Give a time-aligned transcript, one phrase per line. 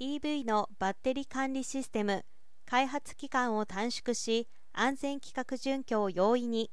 [0.00, 2.24] EV のバッテリー管理システム
[2.66, 6.72] 開発期間を短縮し安全規格準拠を容易に。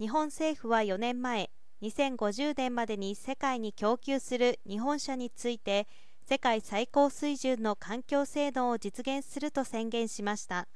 [0.00, 1.50] 日本政府は4年前
[1.82, 5.86] 2050年までに世界に供給する日本車について
[6.28, 10.66] 世界最高水準の環境性能を実現すると宣言しました。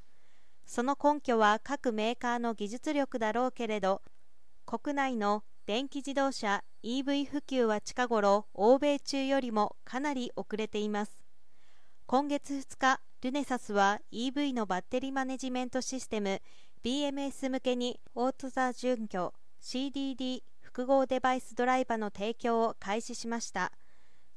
[0.65, 4.03] その根拠は各メーカーの技術力だろうけれど
[4.67, 11.24] 国内の電気自動車 EV 普及は近頃欧米中よりもかなり遅れています。
[12.07, 16.43] 今月2日ルネサスは EV のバッテリーマネジメントシステム
[16.85, 23.73] BMS 向けにオートザ準拠 CDD 複合デバイスドライバーの提供を開始しました。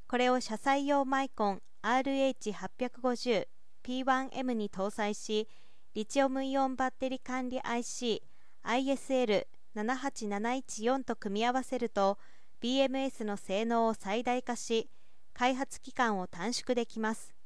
[0.07, 5.49] これを車載用マイコン RH850P1M に搭載し
[5.93, 8.23] リチウムイオンバッテリー管理 IC
[8.63, 12.17] ISL78714 と組み合わせると
[12.63, 14.89] BMS の性能を最大化し
[15.33, 17.36] 開発期間を短縮できます。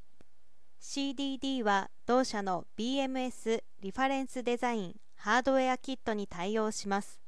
[0.83, 7.21] CDD は同社の BMS リファレンスデザインハードウェアキットに対応します。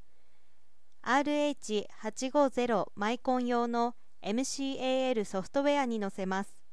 [1.04, 3.94] RH850 マイコン用の
[4.24, 6.64] MCAL ソフトウェアに載せます。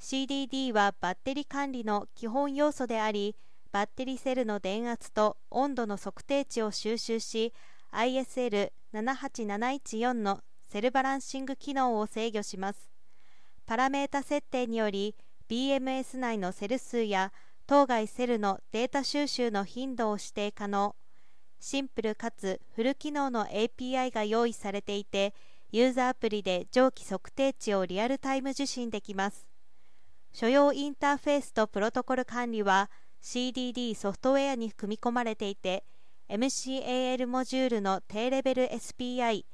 [0.00, 3.36] CDD はバッテリ管理の基本要素であり
[3.70, 7.52] バッテリセルの電圧と温度の測定値を収集し
[7.92, 12.90] ISL78714 のセルバランシング機能を制御します。
[13.66, 15.14] パラメータ設定により
[15.48, 17.32] BMS 内のセル数や
[17.68, 20.96] 当該セルのデータ収集の頻度を指定可能。
[21.60, 25.34] シンプルかつフル機能の API が用意されていて
[25.70, 29.46] ユーザーアプリで上記測定値をリアルタイム受信できます。
[30.32, 32.90] 所要インターフェースとプロトコル管理は
[33.22, 35.84] CDD ソフトウェアに組み込まれていて
[36.28, 39.44] MCAL モジュールの低レベル SPI、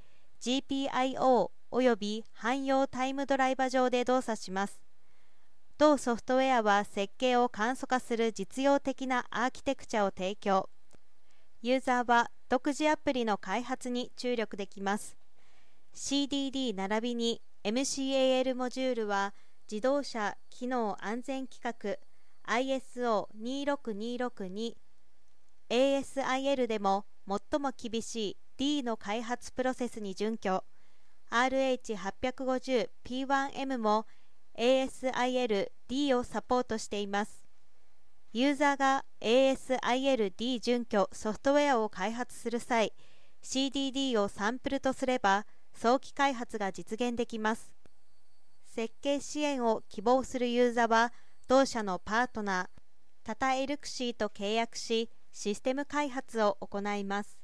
[0.40, 4.80] GPIO および汎用タイムドライバ上で動作します。
[5.82, 10.70] 同ソフトウェアは設計を簡素化する実用的なアーキテクチャを提供。
[11.60, 15.16] ユーザーは独自アプリの開発に注力できます。
[15.92, 19.34] CDD 並びに MCAL モジュールは
[19.68, 21.98] 自動車機能安全規格
[22.46, 24.76] ISO26262
[25.68, 30.62] ASIL でも最も厳しい D の開発プロセスに準拠。
[31.32, 34.06] RH850P1M も
[34.58, 37.44] ASIL-D をサポートしています。
[38.32, 42.92] ユーザーが ASIL-D 準拠ソフトウェアを開発する際、
[43.42, 47.72] CDD をサンプルとすれば早期開発が実現できます。
[48.64, 51.12] 設計支援を希望するユーザーは、
[51.46, 52.80] 同社のパートナー、
[53.22, 57.41] タタエルクシーと契約し、システム開発を行います。